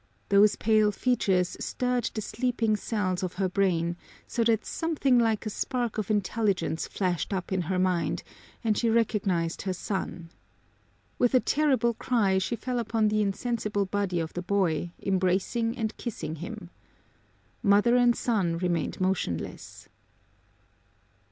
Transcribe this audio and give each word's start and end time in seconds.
Those 0.29 0.55
pale 0.55 0.91
features 0.91 1.55
stirred 1.59 2.09
the 2.15 2.21
sleeping 2.23 2.75
cells 2.75 3.21
of 3.21 3.33
her 3.35 3.47
brain, 3.47 3.97
so 4.25 4.43
that 4.45 4.65
something 4.65 5.19
like 5.19 5.45
a 5.45 5.49
spark 5.51 5.99
of 5.99 6.09
intelligence 6.09 6.87
flashed 6.87 7.31
up 7.31 7.51
in 7.51 7.61
her 7.61 7.77
mind 7.77 8.23
and 8.63 8.75
she 8.75 8.89
recognized 8.89 9.61
her 9.61 9.73
son. 9.73 10.31
With 11.19 11.35
a 11.35 11.39
terrible 11.39 11.93
cry 11.93 12.39
she 12.39 12.55
fell 12.55 12.79
upon 12.79 13.09
the 13.09 13.21
insensible 13.21 13.85
body 13.85 14.19
of 14.19 14.33
the 14.33 14.41
boy, 14.41 14.89
embracing 15.03 15.77
and 15.77 15.95
kissing 15.97 16.37
him. 16.37 16.71
Mother 17.61 17.95
and 17.95 18.15
son 18.15 18.57
remained 18.57 18.99
motionless. 18.99 19.87